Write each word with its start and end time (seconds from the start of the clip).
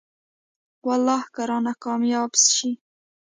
والله 0.87 1.21
که 1.33 1.41
رانه 1.49 1.73
کاميابه 1.83 2.39
شې. 2.55 2.71